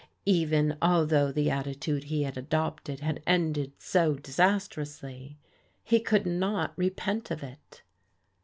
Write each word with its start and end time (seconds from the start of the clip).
Even 0.25 0.77
although 0.81 1.31
the 1.31 1.51
attitude 1.51 2.05
he 2.05 2.23
had 2.23 2.35
adopted 2.35 3.01
had 3.01 3.21
ended 3.27 3.73
so 3.77 4.15
disastrously, 4.15 5.37
he 5.83 5.99
could 5.99 6.25
not 6.25 6.73
repent 6.75 7.29
of 7.29 7.43
it. 7.43 7.83